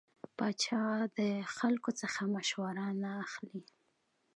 پاچا 0.37 0.85
د 1.17 1.19
خلکو 1.57 1.89
څخه 2.01 2.21
مشوره 2.35 2.85
نه 3.01 3.09
اخلي. 3.23 3.61